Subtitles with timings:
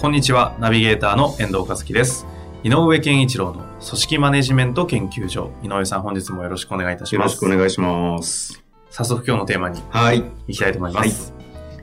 [0.00, 2.26] こんにちは、ナビゲーターの遠藤和樹です。
[2.64, 5.50] 井上健一郎の組織マネジメント研究所。
[5.62, 7.40] 井上さん、本日もよろしくお願いいたしよろします。
[7.40, 8.62] くお願いします。
[8.88, 10.22] 早速今日のテーマにはい。
[10.48, 11.34] 行きたいと思います。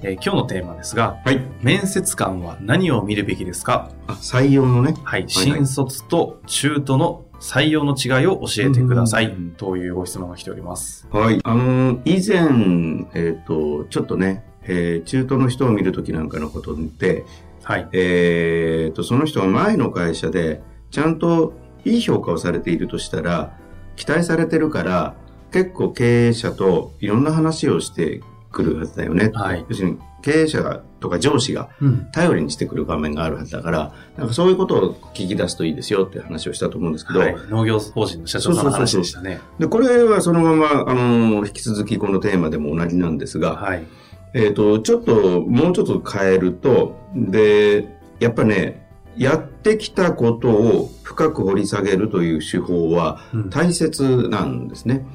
[0.01, 1.41] えー今日のテーマですが、はい。
[1.61, 3.91] 面接官は何を見るべきですか？
[4.07, 4.95] あ、採用のね。
[5.03, 9.51] はい、はい新卒と中途の採用の違いを教えてくださいうん。
[9.51, 11.07] というご質問が来ております。
[11.11, 11.39] はい。
[11.43, 17.25] あのー以前、えっ、と、ちょっとね、えー中途の人を見るときなんかのことで、
[17.67, 17.89] はい。
[17.91, 21.51] えっ、と、その人が前の会社で、ちゃんと
[21.83, 23.57] いい評価をされているとしたら、
[23.97, 25.15] 期待されてるから、
[25.51, 28.21] 結構経営者といろんな話をして
[28.53, 29.31] くるはずだよね。
[29.33, 32.07] はい要するに、経営者とか上司がうん。
[32.13, 37.35] 頼りにしてくる場面があるはずだから、なんかそういうことを聞き出すといいですよって話をしたと思うんですけど、はい。
[37.49, 39.41] 農業法人の社長さんの話でしたね。
[39.59, 43.85] で、これはそのまま、あの、引き続きこのテーマでも同じなんですが、はい。
[44.33, 47.87] えっ、と、ちょっと、もうちょっと変えると、で、
[48.19, 55.05] やっぱね、やってきたことを深く掘り下げるという手法はうん大切なんですね。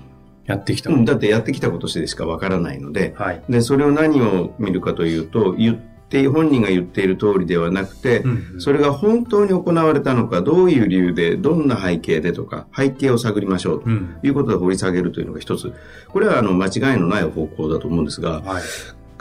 [0.45, 0.91] やってきた。
[0.91, 3.43] うんだってやってきたことでしかわからないので、はい。
[3.49, 14.17] で、それを何を見るかというと、言って、本人が言っている通りではなくて、うんそれが本当に行われたのか、どういう理由で、どんな背景でとか、背景を探りましょうとうん。
[14.25, 15.73] いうことで掘り下げるというのが一つ。
[16.09, 18.63] これはあの間違いのない方向だと思うんですが、はい。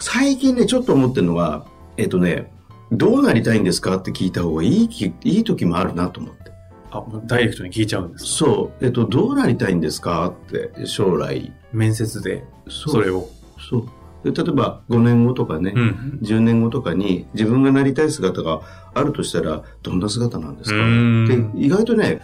[0.02, 1.66] 最近ね、ちょっと思ってるのは、
[1.98, 2.52] えっ、とね、
[2.92, 6.52] どうなりたいんですかって聞いた方がいいき、いい時もあるなと思って。
[6.92, 8.30] あ、ダイレクトに聞いちゃうんですか？
[8.30, 8.86] そう。
[8.86, 11.54] えっ、と、どうなりたいんですかって、将来。
[11.72, 13.30] 面接でそそれを。
[13.70, 13.86] そう。
[14.24, 16.20] で例えば、5年後とかね、ん。
[16.22, 18.62] 10年後とかに自分がなりたい姿が
[18.94, 20.78] あるとしたら、どんな姿なんですか？
[20.78, 22.22] うーでん意外とね、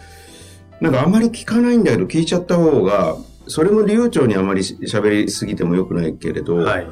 [0.80, 3.16] なんかあまり聞かないんだけど、聞いちゃった方が、
[3.46, 6.86] それも流暢にあまりし喋りすぎてもよくないけれど、はい。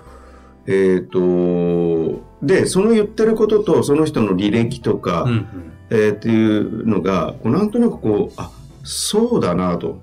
[0.67, 5.73] えっ、と、で、その言ってることと、その人の履歴とか、うんうん。
[5.91, 8.51] えーっていうのが、こうなんとなくこう、あ、
[8.83, 10.01] そうだなと。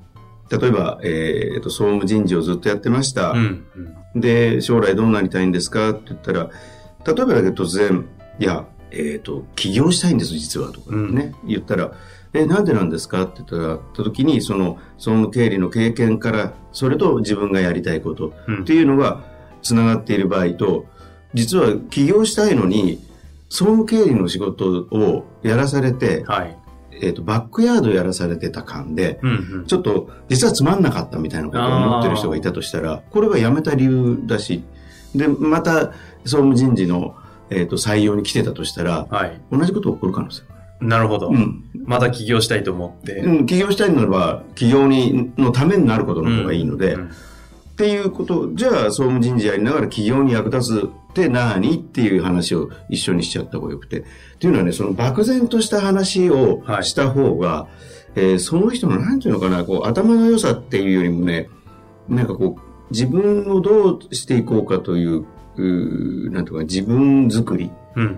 [0.50, 3.31] 例えば、えっ、と、総務人事をずっとやってました。
[3.31, 3.66] うん
[4.13, 4.22] うん。
[4.22, 6.50] で、将来どうなりたいんですかって言ったら、
[7.06, 8.06] 例えばだけど突然、
[8.40, 11.91] いや、えっ、と、起業したいんです、実は、とかね、言ったら、
[12.34, 19.23] え、なんでなんですかって言ったら、た時に、その、総務経理の経験から、それと自分がやりたいことうんっていうのが、
[19.63, 20.85] つながっている場合と、
[21.34, 23.00] 実は起業したいのに、
[23.50, 26.57] 総務経理の仕事をやらされて、はい。
[27.01, 29.66] えっ、と、バックヤードやらされてた感で、うんうん。
[29.66, 34.63] ちょっと、実はつまんなかったみたいなことを思ってる人がいたとしたら、これは辞めた理由だし、
[35.16, 35.91] で、また、
[36.23, 37.16] 総務人事の、
[37.50, 39.41] えっ、と、採用に来てたとしたら、はい。
[39.52, 40.44] 同じこと起こる可能性。
[40.79, 41.29] なるほど。
[41.29, 41.63] うん。
[41.85, 43.18] また起業したいと思って。
[43.18, 47.12] うん、起業したいならば、起業に、のためになることの方がいいので、うん
[47.73, 51.75] っていうこと、じゃあ、総務人事やりながら起業に役立つって何？
[51.75, 54.01] っていう話を一緒にしちゃった方がよくて。
[54.01, 54.03] っ
[54.39, 57.67] ていうのはね、その漠然とした話をはいした方が、
[58.16, 61.50] えーその人の、なんていうのかな、こう、頭の良さっていうよりもね、
[62.07, 62.61] なんかこう、
[62.91, 67.72] 自分をどうしていこうかという、うーなんていうか、自分作り。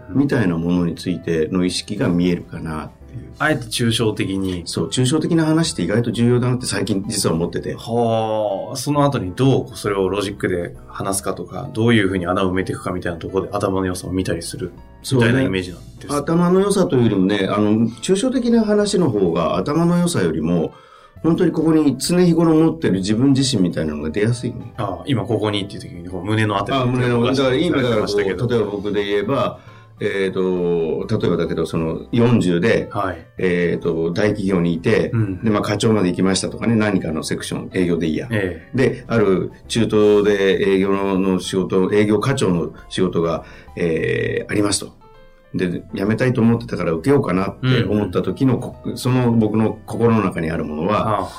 [0.09, 2.91] みたいなものについての意識が見えるかなっ。
[3.37, 4.63] あえて抽象的に。
[4.65, 7.75] そう、抽象的な話って意外と重要だなって最近実は思ってて。
[7.75, 14.71] はあ、その後にどうそれをロジックで話すかとか、どういうふうに穴を埋めていくかみたいなところで頭の良さを見たりする
[15.11, 16.13] みたいなイメージなんです。
[16.13, 20.73] 頭の良さというよりもね、あの、抽象的な話の方が頭の良さよりも、
[21.23, 24.73] 本当にここに常日頃持ってる自分自身みたいなのが出やすいね。
[24.77, 28.05] ああ今ここにっていう時にこう胸のあたりあ、胸の、だから今だから。
[28.05, 29.59] 例えば僕で言えば、
[29.99, 33.25] えっ、と、例えばだけど、その40で、はい。
[33.37, 38.27] えっ、と、大企業にいて、うんで、まあ課長まで行きましたとかね、何かのセクション、営業でいいや。
[38.31, 43.45] えで、ある中東で営業の仕事、営業課長の仕事が、
[43.75, 45.04] えーありますと。
[45.57, 51.29] で、辞めたいと思ってたから受けようかなって思った時の、こその僕の心の中にあるものえは。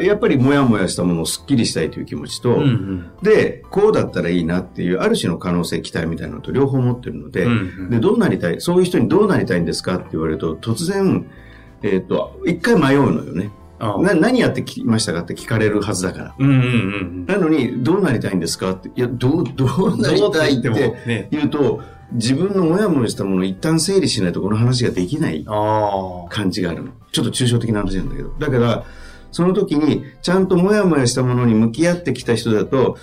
[0.00, 3.10] やっぱりモヤモヤしたものをスッキリしたいという気持ちと、うんうん。
[3.22, 11.26] で、こうだったらいいなっていう、ある種の可能性、期待みたいなのと両方持ってるので、うんうんで、どうなりたい、そういう人にどうなりたいんですかって言われると、突然、
[11.82, 13.50] えっ、と、一回迷うのよね。
[13.78, 16.34] な何やってきましたかって聞かれるはずだから。
[16.38, 17.26] うんうんうん。
[17.26, 21.82] なのに、どうなりたいんですかって、いや、どう、どうなりたいって言うと、
[22.12, 25.44] 自分のモヤモヤしたものを一旦整理しないとこの話ができない。
[26.30, 26.90] 感じがあるの。
[27.12, 28.30] ちょっと抽象的な話なんだけど。
[28.38, 28.84] だから、
[29.32, 32.96] その時に、ちゃんとモヤモヤしたものに向き合ってきた人だと、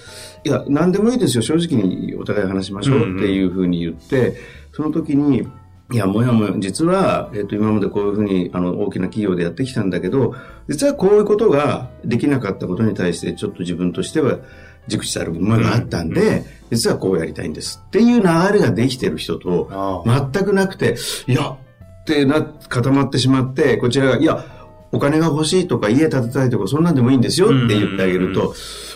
[0.45, 4.35] いや、何でもいいですよ、正直にお互い話しましょうっていうふうに言って、
[4.71, 5.45] その時に、
[5.91, 10.35] いや、もやもや、実は、えっ、と、今までこういうふうに、あの、大きな企業でやってきたんだけど、
[10.69, 14.39] 実はこういうことができなかったことに対して、ちょっと自分としては、
[14.87, 17.83] 熟知される部分があったんで、実はこうやりたいんです。
[17.85, 18.23] っていう流
[18.53, 20.03] れができてる人と。
[20.05, 20.97] 全くなくて、
[21.27, 24.45] いや、ってな、固まってしまって、こちらが、いや、
[24.91, 28.33] お金が欲しいとか家建てたいとかそんなんでもいいんですよって言ってあげるうん。
[28.33, 28.53] と、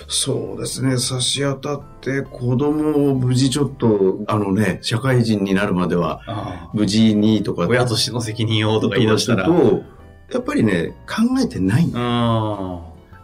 [0.07, 7.67] そうですね、差し当たって子供を無事ちょっと、あのね、社会人になるまではあ無事にとか、あ。
[7.67, 9.45] 親としての責任をとか言い出したら。
[9.45, 9.83] と、
[10.31, 11.91] やっぱりね、考えてないん。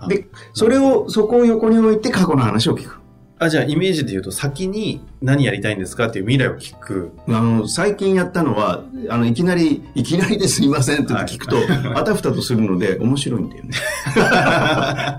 [0.07, 3.01] で、それを、そこを横に置いて過去の話を聞く。
[3.41, 7.11] あ、じゃあイメージで言うと先に何やりたいんですかっていう未来を聞く。
[7.27, 11.57] あの、最近やったのは、あの、いきなり、いきなりですいませんって聞くと、
[11.95, 13.71] あたふたとするので面白いんだよね。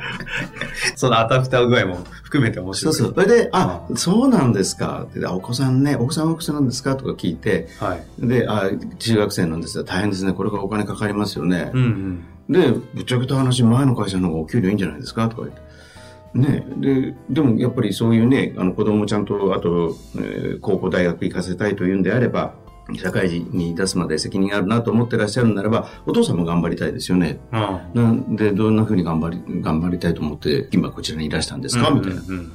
[1.03, 2.95] そのあたふた具合も含めて面白い。
[2.95, 3.15] そうそう。
[3.25, 8.05] それで、あ、そうなんですかって、あお子さんね、お子さんはおいくつなんですかとか聞いて、はい。
[8.25, 8.71] で、あ、
[9.01, 9.83] 中学生なんですよ。
[9.83, 10.33] 大変ですね。
[10.33, 11.77] これからお金かかりますよねう。
[11.77, 12.53] んうん。
[12.53, 15.63] で、ぶっちゃけた話、前の会社の方がお給料いいんじゃないですかとか言って。
[16.35, 22.55] ねで、でもやっぱりそういうね、あの子供ちゃんと、あと、えー高校大学行かせたいというんであれば、
[22.97, 27.39] 社会人に出すまで責任があるなと思ってらっしゃるならば、お父さんも頑張りたいですよね。
[27.53, 32.21] あなんで、どんな風に頑張り、頑張りたいと思って、今こちらにいらしたんですか、みたいな。
[32.21, 32.53] うんうんうん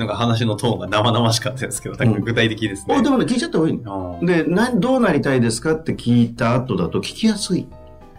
[0.00, 2.94] なんか話のトーンが生々しかったですけど、具体的ですね。
[2.94, 4.18] あでもね、聞いちゃった方がいいの。
[4.18, 7.66] ああで、な、どうなりたいですかって聞いた後だと聞きやすい。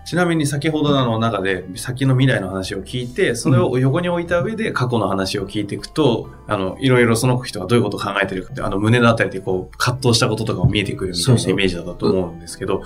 [0.03, 12.83] ちなみに先ほどの中で先の未来の話を聞いて、それを横に置いた上で過去の話を聞いていくと、あの、いろいろその人がどういうことを考えてるかって、あの、胸のあたりでこう、葛藤したこととかも見えてくるみたいなイメージだったと思うんですけど、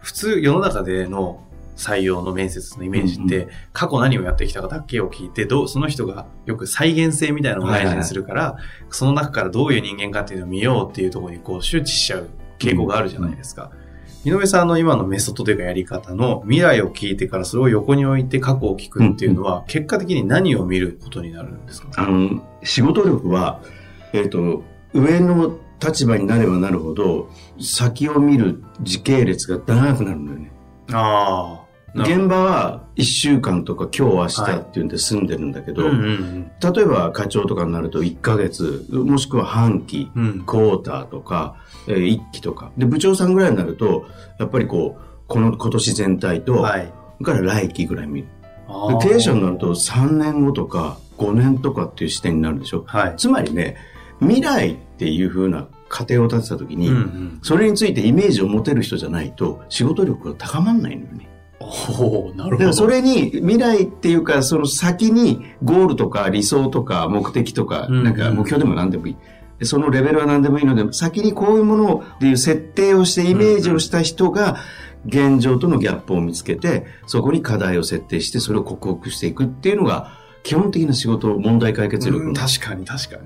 [0.00, 1.40] 普通世の中での
[1.76, 8.56] 採用の面接のイメージって、うん過去何をやってきたかだけを聞いて、どう、その人がよく再現性みたいなのを大事にするから、
[8.90, 12.28] その中からどういう人間かっていうのを見ようっていうところにこう周知しちゃう
[12.58, 13.70] 傾向があるじゃないですか。
[14.24, 21.90] 井上さんの今のメソッドというかやり方の未来を聞いてからそれを横に置いて過去を聞くっていうのは、結果的に何を見ることになるんですか？
[21.96, 23.60] あの、仕事力は、
[24.12, 24.62] えっ、と、
[24.92, 27.28] 上の立場になればなるほど、
[27.60, 30.50] 先を見る時系列が長くなるんだよね。
[30.92, 31.65] ああ。
[31.94, 40.26] 現場は1週間とか今日明日っていうんで済んでるんだけど、ほどうんうん例えば課長とかになると1ヶ月、もしくは半期、うん。
[40.26, 40.40] うん。
[40.44, 41.56] クォーターとか、
[41.86, 42.72] えー一期とか。
[42.76, 44.06] で、部長さんぐらいになると、
[44.38, 46.92] やっぱりこう、この今年全体と、はい。
[47.22, 48.28] から来期ぐらい見る。
[49.00, 52.84] 経営者になると3年後とか5年とかっていう視点になるでしょ。
[52.86, 53.14] はい。
[53.16, 53.76] つまりね、
[54.20, 57.38] 未来っていう風な過程を立てた時に、うんうん。
[57.42, 61.28] それについてイメージを持てる人じゃないと仕事力が高まんないのよね。
[61.98, 62.72] おおなるほど。
[62.72, 69.16] それに未来っていうかその先にゴールとか理想とか目的とか、うんなんか目標でも何でもいい。
[69.58, 74.56] でそのレベルは何でもいいので、先にこういうものをっていう設定をしてイメージをした人が、
[75.06, 80.12] 現状とのギャップを見つけて、そこに課題を設定して、それを克服していくっていうのが、
[80.42, 83.16] 基本的な仕事、問題解決力のうん確かに確か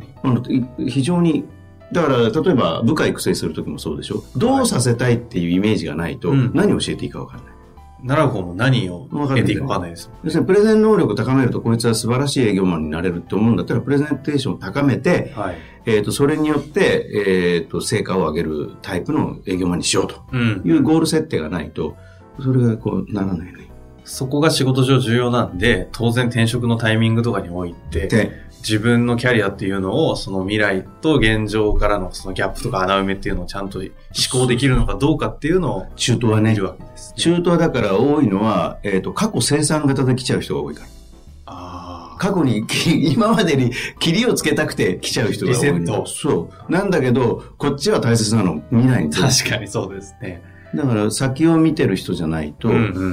[0.46, 0.90] に。
[0.90, 1.44] 非常に、
[1.92, 7.54] だから、例えば部下育成するときもそうでしょどうさせたいっていうイメージがないと、うん何を教えていいか分かんない。
[8.02, 10.10] 習う方も何を得ていくかわかんないです。
[10.24, 15.58] 要するに、プレゼン能力を高めると、こいつは素晴らしい営業マンになれるって思うんだったら、プレゼンテーションを高めて、はい。
[15.86, 17.08] えっ、と、それによって、
[17.56, 20.62] えっ、と、成果を上げるタイプの営業マンにしようとうん。
[20.64, 21.96] いうゴール設定がないと、
[22.40, 23.70] それがこう、ならないね。
[24.04, 33.88] そこが仕事上重要なんで、当然転職のタイミングとかにおいて、で、自分のキャリアっていうのを、その未来と現状からのそのギャップとか穴埋めっていうのをちゃんと思
[34.30, 37.14] 考できるのかどうかっていうのを中途はね見る、わけです、ね。
[37.16, 40.86] 中途はだから多いのは、えっ、と、過去生産型で来ちゃう人が多いから。
[41.46, 42.16] ああ。
[42.18, 45.56] 過去に、き今までに切りをつけたくて来ちゃう人が多い。
[45.56, 46.72] リセットそう。
[46.72, 48.62] なんだけど、こっちは大切なの。
[48.70, 49.12] 未来に。
[49.12, 50.42] 確かにそうですね。
[50.74, 52.68] だから先を見てる人じゃないと、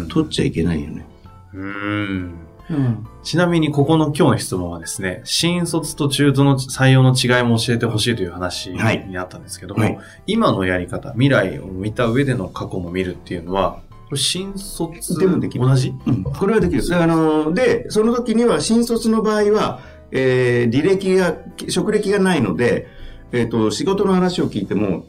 [0.10, 1.06] 取っちゃいけないよね。
[1.54, 2.47] うーん。
[2.70, 3.08] うん。
[3.24, 15.94] ちなみにここの今日の質問はですね、新卒と中途の採用の違いも教えてほしいという話にはいなったんですけども、はい今のやり方、未来を見た上での過去も見るっていうのは、これ新卒でもできる同じ？
[16.06, 16.24] うん。
[16.24, 16.88] これはできる。
[16.88, 19.82] であの、で、その時には新卒の場合は、
[20.12, 21.36] えー履歴が、
[21.70, 22.88] 職歴がないので、
[23.32, 25.06] えっ、と、仕事の話を聞いても、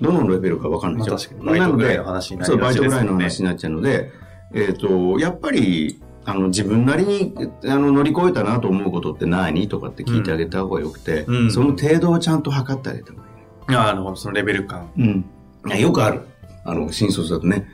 [0.00, 1.14] どのレベルか分かんないでしょ。
[1.14, 4.12] まあ確かにバイトぐらいの話になりそう、バイトぐらいの話になっちゃうので、
[4.54, 13.26] えっ、と、やっぱり、あの、自分なりに、あの、乗り越えたなと思うことって何とかって聞いてあげた方がよくて、うんその程度をちゃんと測ってあげた方がい
[13.68, 13.76] いね。
[13.76, 14.90] ああ、なるほど、そのレベル感。
[14.98, 15.24] うん。
[15.80, 16.22] よくある。
[16.64, 17.68] あの、新卒だとね、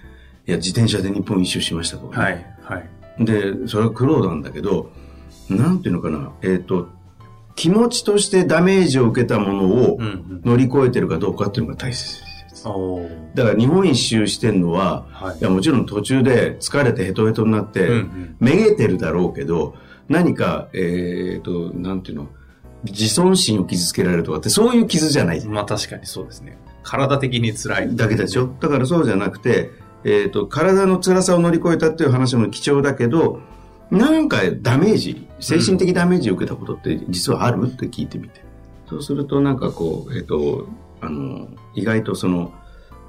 [0.47, 2.25] いや、自転車で日本一周しましたとか、ね。
[2.66, 2.85] はい、は
[3.18, 3.25] い。
[3.25, 4.90] で、それは苦労なんだけど、
[5.49, 6.88] なんていうのかな、えっ、と、
[7.56, 9.99] 気持ちとしてダメージを受けたものを。
[10.44, 12.32] 乗り越えてるかどうかっていうのが大切です。
[13.35, 19.76] だから日本一周してんのは、はいい、やもちろん途中で疲れてヘトヘトになって、うんうんめげてるだろうけど、
[20.09, 22.28] 何か、えっ、と、なんていうの、
[22.85, 25.47] 自尊心を傷つけられるとかって、そういう傷じゃない。
[25.47, 26.59] まあ確かにそうですね。
[26.83, 27.97] 体的に辛い。
[27.97, 28.52] だけでしょ？
[28.59, 29.71] だからそうじゃなくて、
[30.02, 33.40] えっ、と、体の辛さを乗り越えたっていう話も貴重だけど、
[33.92, 37.64] なんかダメージ、精神的ダメージを受けたことって実はある？
[37.71, 38.42] って聞いてみて。
[38.88, 40.66] そうするとなんかこう、えっ、と、
[41.02, 42.52] あの、意外とその、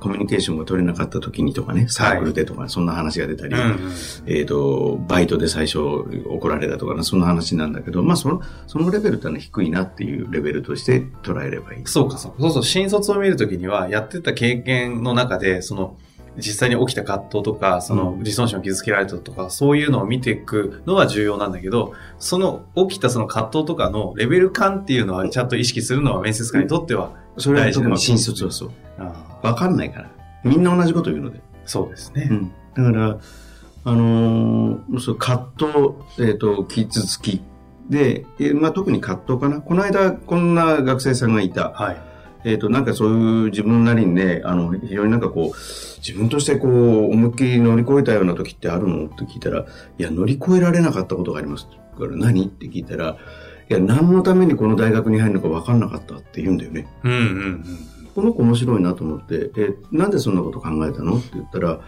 [0.01, 3.91] コミュニケーションが取れなかった時にとかね、サークルでとか、そんな話が出たり、うんうん。
[4.25, 11.81] えっ、と、バイトで最初怒られたとかな、そんな話なんだけど、まあその、そのレベルってのは低いなっていうレベルとして捉えればいい。
[11.85, 12.37] そうか、そうか。
[12.41, 15.95] そうそう、新卒を見るときには、やってた経験の中で、その、
[16.37, 28.71] 実際に起きた葛藤とか、そのうん自尊心を傷つけられたとか、そういうのを見ていくのは重要なんだけど、その起きたその葛藤とかのレベル感っていうのはちゃんと意識するのは面接官にとっては、それは特に新卒はそう。
[28.99, 30.09] あわかんないから。
[30.43, 31.37] みんな同じこと言うので。
[31.37, 32.27] ーそうですね。
[32.29, 32.51] うん。
[32.75, 33.17] だから、
[33.85, 35.67] あのーそう葛藤、
[36.29, 37.41] えっ、と、傷つき。
[37.89, 39.61] で、えーまあ、特に葛藤かな。
[39.61, 41.71] この間、こんな学生さんがいた。
[41.71, 42.01] はい。
[42.45, 45.57] えっ、と、なんかそういう自分なりにね、あの、非常になんかこう、
[46.05, 49.05] 自分としてこう、思いっきり乗り越えたような時ってあるの？
[49.05, 49.65] って聞いたら、い
[50.03, 51.67] や、乗り越えられなかったことがあります。
[51.69, 52.45] だから何？
[52.45, 53.17] って聞いたら、
[53.73, 56.87] いや、何のためにこの大学に入るのか分かんなかったって言うんだよね。
[57.03, 57.65] うんうんうん。
[58.13, 61.79] この子面白いなと思って、え、なんでそんなこと考えたのって言ったら、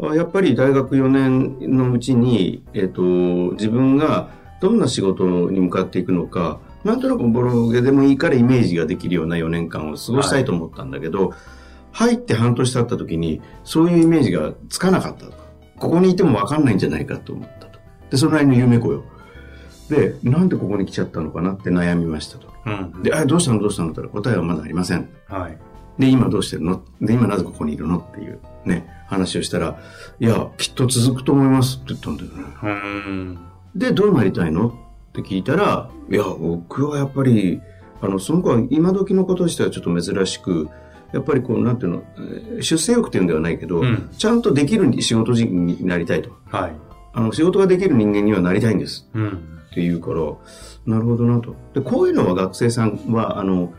[0.00, 4.30] あやっぱり大学4年のうちに、えっ、と、自分が
[4.62, 11.34] どんな仕事に向かっていくのか、なんとなくボロゲでもいいからイメージができるような4年間を過ごしたいと思ったんだけど、
[11.92, 15.32] 入って半年経った時に、そういうイメージがつかなかったと。
[15.78, 17.78] ここにいてもわかんないんじゃないかと思ったと。
[18.10, 19.04] で、そのなりの夢子よ。
[19.88, 22.48] で、なんでここに来ちゃったのかなって悩みましたと。
[22.66, 23.02] うん。
[23.02, 23.60] で、あ、どうしたの？
[23.60, 23.90] どうしたの？
[23.90, 25.08] って言ったら答えはまだありません。
[25.28, 25.58] はい。
[25.98, 26.82] で、今どうしてるの？
[27.00, 27.98] で、今なぜここにいるの？
[27.98, 29.80] っていうね、話をしたら、
[30.18, 32.44] いや、きっと続くと思いますって言ったんだよね。
[32.62, 33.38] うーん。
[33.74, 34.68] で、どうなりたいの？
[34.68, 34.72] っ
[35.12, 37.60] て聞いたら、いや、僕はやっぱり、
[38.02, 40.68] あの、その子は今時の子としてはちょっと珍しく、
[41.12, 46.30] やっぱりこう、なんていうの、えー出世欲っていうんではないけど、うんちゃんとできる仕事人になりたいと。
[46.46, 46.72] はい。
[47.14, 49.08] あの、仕事ができる人間にはなりたいんです。
[49.14, 49.55] うん。
[49.76, 50.20] って言うから、
[50.86, 51.54] なるほどなと。
[51.74, 53.74] で、こういうのは学生さんは、あの、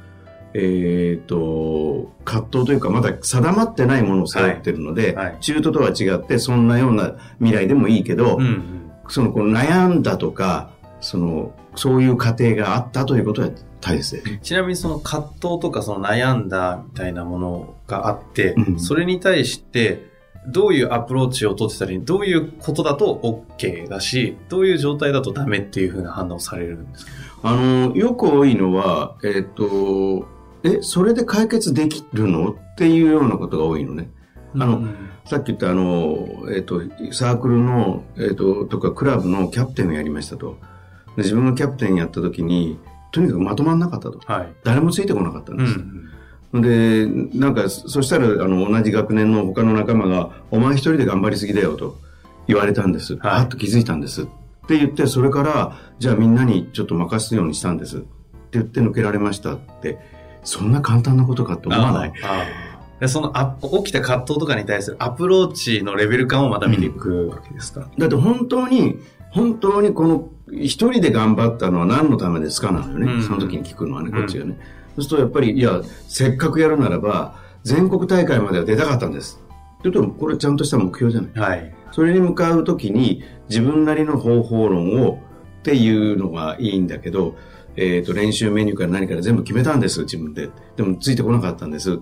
[0.54, 8.92] えっ、と、葛藤というか、まだ定まってないものを背負ってるので、はいはい中途とは違って、そんなような未来でもいいけど、うんうん。
[9.08, 10.70] その、この悩んだとか、
[11.02, 13.50] その、そういう過程があったということは
[13.82, 14.38] 大切で。
[14.38, 20.07] ちなみにその葛藤とかその悩んだみたいなものがあって、うんそれに対して
[20.48, 27.12] どういうアプローチを取ってたり、どういうことだと OK だし、どういう状態だとダメっていうふうな判断をされるんですか？
[27.44, 30.28] あの、よく多いのは、えっ、と、
[30.64, 34.10] え、それで解決できるのっていうようなことが多いのね。
[34.56, 36.26] あのうんさっき言ったあの、
[36.56, 40.58] えっ、と、サークルの、えっ、と、とかクラブのキャプテンをやりましたと。
[41.18, 42.80] で自分がキャプテンやった時に、
[43.12, 44.22] とにかくまとまんなかったと。
[44.26, 44.54] はい。
[44.64, 45.78] 誰もついてこなかったんうです。
[45.80, 46.07] ん。
[46.54, 51.98] で、なんか、そしたら、あの、同じ学年の他の仲間が、お前一人で頑張りすぎだよと
[52.48, 53.16] 言われたんです。
[53.18, 54.24] はいあっと気づいたんです。
[54.24, 54.26] っ
[54.68, 57.98] て言って、それから、じゃあみんなにちょっと任すようにしたんです。
[57.98, 58.08] って
[58.54, 60.00] 言って抜けられましたって、
[60.44, 62.14] そんな簡単なことかと思わない？
[62.24, 62.68] ああ
[63.02, 68.98] でそのあ起きた葛藤とかに対するアプローチのレベル感をまた見ていくわけですか、だって本当に、
[69.30, 72.72] 本当にこの一人で頑張ったのは何のためですか？
[72.72, 73.12] なのよね。
[73.12, 74.58] うんその時に聞くのはね、こっちがね。
[74.98, 79.40] そうするとやっぱり、いや、せっかくやるならば、全国大会までは出たかったんです。
[79.80, 81.32] って言うと、これちゃんとした目標じゃない。
[81.52, 81.76] はい。
[81.92, 85.22] それに向かう時に自分なりの方法論を
[85.60, 87.36] っていうのがいいんだけど、
[87.76, 90.50] えっ、と、練習メニューから何から全部決めたんです、自分で。
[90.76, 91.94] でもついてこなかったんです。
[91.94, 91.98] っ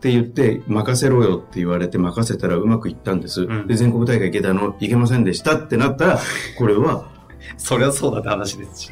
[0.00, 3.42] て言って、任せろよって言われて任せたらうまくいったんです。
[3.44, 5.56] んで、全国大会行けたの、行けませんでした？
[5.56, 6.20] ってなったら、
[6.58, 7.10] これは、
[7.58, 8.90] そりゃそうだって話ですし。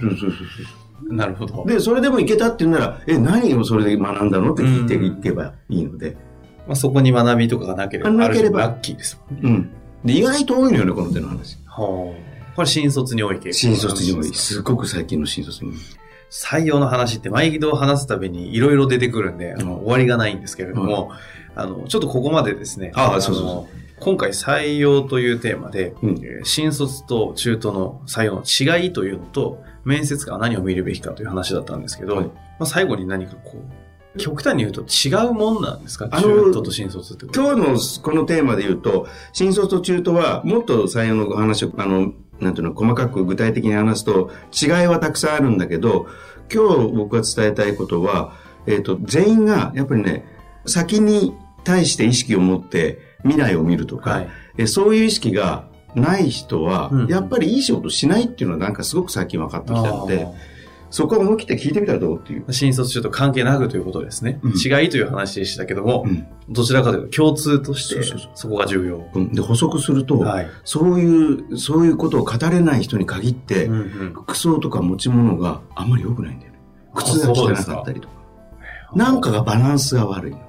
[1.02, 1.64] なるほど。
[1.66, 6.16] で、それでも行けたって言うなら、え、何をそれで学んだのって聞いていけばいいので。
[6.66, 9.50] まあ、そこに学びとかがなければ、なければラッキーですもんね。
[9.50, 9.70] うん。
[10.04, 11.58] で、意外と多いのよね、この手の話。
[11.64, 12.54] はあ。
[12.54, 14.30] これ新卒に多い傾向新卒に多い。
[14.30, 15.78] ですごく最近の新卒に多い。
[16.30, 21.12] 採用の話って毎度話すたびにいろいろ出てくるんで、あの、終わりがないんですけれども、
[21.54, 22.92] あの、ちょっとここまでですね。
[22.94, 23.68] ああのそうそうそ
[24.00, 26.10] 今回採用というテーマで、うん。
[26.24, 32.26] えー新卒と中途の採用の違いというのと、面接官は何を見るべきかという話だったんですけど、はい。
[32.26, 33.58] まあ、最後に何かこ
[34.14, 36.08] う、極端に言うと違うもんなんですか？
[36.08, 46.06] 中途と新卒ってこと今日のこのテーマで言うと、新卒と中途はもっと採用の話を、あの、なんていうの、細かく具体的に話すと、違いはたくさんあるんだけど、
[46.52, 48.32] 今日僕が伝えたいことは、
[48.66, 50.24] えっ、と、全員が、やっぱりね、
[50.66, 51.34] 先に
[51.64, 54.28] 対して意識を持って未来を見るとか、はい。
[54.58, 60.26] えそういう意識がない人は、うんやっぱりいい仕事しないっていうのはなんかすごく最近分かってきたので、
[60.90, 62.18] そこは思い切って聞いてみたらどう？
[62.18, 62.50] っていう。
[62.50, 64.40] 新卒中と関係なくということですね。
[64.42, 68.02] うん違いという話でしたけども、うんどちらかというと共通として、
[68.34, 69.06] そこが重要。
[69.14, 70.48] うんで、補足すると、はい。
[70.64, 76.58] そういう、そういうことを語れない人に限って、うんうん服装とか持ち物があんまり良くないんだよね。
[76.94, 78.14] 靴が汚かったりとか。
[78.94, 80.40] なんかがバランスが悪いの。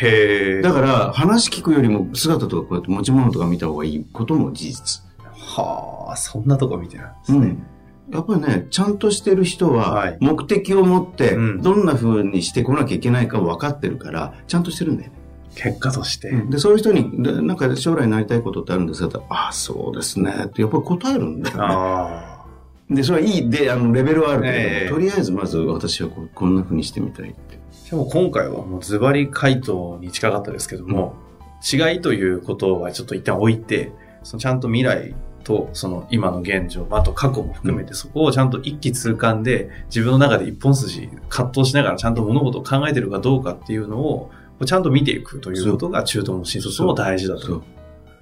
[0.00, 0.62] へえ。
[0.62, 5.02] だから、話聞くよりも姿とかこうやって持ち物とか見た方がいいことも事実。
[5.34, 7.38] はあ、そんなとこ見てるんですね。
[7.38, 8.14] うん。
[8.14, 15.16] やっぱりね、ちゃんとしてる人は、はい目的を持ってうん、どんな風にしてこなきゃいけないか分かってるから、ちゃんとしてるんだよね。
[15.54, 16.30] 結果として。
[16.30, 20.32] で、そういう人に、でなんか将来なりたいことってあるんですかってああ、そうですね。
[20.46, 21.62] ってやっぱり答えるんだよね。
[21.62, 22.44] あ
[22.90, 27.34] で、それはいい、で、あの、レベルはあるけれども、ええとりあえずまず私はこうこんな風にしてみたい。
[27.94, 31.14] でも今回はもうズバリ回答に近かったですけども、
[31.62, 33.92] 違いということはちょっと一旦置いて、
[34.24, 44.32] そのちゃんと未来とその今の現状、あと過去も含めてそこをちゃんと一気通貫で自分の中で一本筋葛藤しながらちゃんと物事を考えてるかどうかっていうのを
[44.66, 47.62] ちゃんと見ていくということが中東も新卒も大事だと。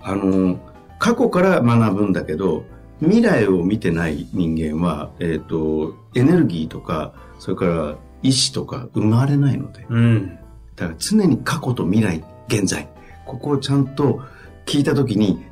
[0.00, 0.61] あの、
[0.99, 2.64] 過去から学ぶんだけど、
[3.00, 9.87] 未来を見てない人間は、えっ、と、エネルギーとか、それから意志とか生まれないので。
[9.88, 10.38] うん。
[10.76, 12.88] だから常に過去と未来、現在、
[13.26, 14.23] ここをちゃんと
[14.67, 15.45] 聞いたときに、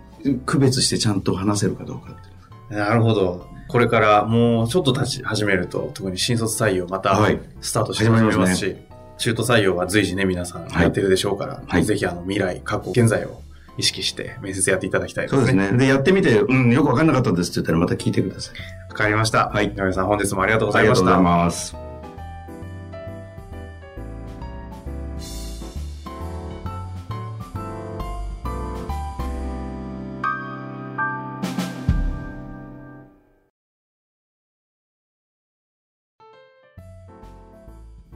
[0.47, 2.15] 区別してちゃんと話せるかどうか。
[2.69, 3.47] なるほど。
[3.69, 8.77] これからもうちょっと立ち始めると、特に新卒採用またはいスタートして始めますし、始
[9.19, 13.41] 中途採用は随時ね、皆さんはいやってるでしょうから、はいぜひあの未来、過去、現在を
[13.77, 15.41] 意識して面接やっていただきたいですね。
[15.41, 15.79] そうですね。
[15.79, 18.55] で、やってみて、うん、よくわかんなかったですって言ったらまた聞いてください。
[18.89, 19.51] わかりました。
[19.51, 21.15] はい井上さん本日もありがとうございました。
[21.15, 21.90] ありがとうございます。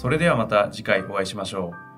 [0.00, 1.89] それではまた次回お会いしましょう。